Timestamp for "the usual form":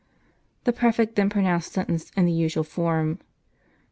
2.25-3.19